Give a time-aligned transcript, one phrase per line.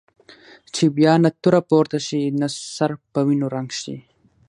[0.73, 3.95] چې بیا نه توره پورته شي نه سر په وینو رنګ شي.